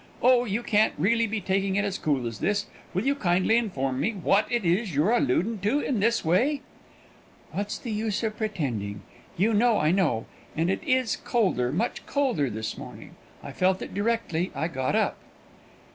"Oh, 0.23 0.45
you 0.45 0.63
can't 0.63 0.95
reely 0.97 1.27
be 1.27 1.39
taking 1.39 1.75
it 1.75 1.85
as 1.85 1.99
cool 1.99 2.25
as 2.25 2.39
this! 2.39 2.65
Will 2.91 3.05
you 3.05 3.13
kindly 3.13 3.55
inform 3.55 3.99
me 3.99 4.13
what 4.13 4.51
it 4.51 4.65
is 4.65 4.95
you're 4.95 5.11
alludin' 5.11 5.59
to 5.59 5.79
in 5.79 5.99
this 5.99 6.25
way?" 6.25 6.61
"What 7.51 7.67
is 7.67 7.77
the 7.77 7.91
use 7.91 8.23
of 8.23 8.35
pretending? 8.35 9.03
You 9.37 9.53
know 9.53 9.77
I 9.77 9.91
know. 9.91 10.25
And 10.57 10.71
it 10.71 10.81
is 10.83 11.17
colder, 11.17 11.71
much 11.71 12.03
colder, 12.07 12.49
this 12.49 12.79
morning. 12.79 13.15
I 13.43 13.51
felt 13.51 13.79
it 13.83 13.93
directly 13.93 14.49
I 14.55 14.69
got 14.69 14.95
up." 14.95 15.19